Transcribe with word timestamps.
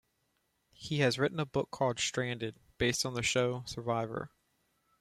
He 0.73 0.97
has 1.01 1.19
written 1.19 1.39
a 1.39 1.45
book 1.45 1.69
called 1.69 1.99
"Stranded", 1.99 2.55
based 2.79 3.05
on 3.05 3.13
the 3.13 3.21
show 3.21 3.61
"Survivor. 3.67 4.31